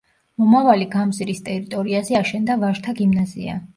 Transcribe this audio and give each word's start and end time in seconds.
მომავალი 0.43 0.87
გამზირის 0.95 1.43
ტერიტორიაზე 1.49 2.19
აშენდა 2.21 2.57
ვაჟთა 2.67 2.97
გიმნაზია. 3.03 3.61